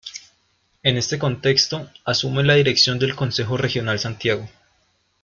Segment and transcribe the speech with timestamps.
[0.81, 4.49] En este contexto asume la dirección del Consejo Regional Santiago.